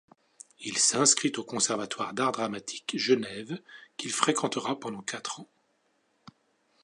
[0.61, 3.61] Il s'inscrit au Conservatoire d'Art Dramatique Genève
[3.97, 5.49] qu’il fréquentera pendant quatre ans.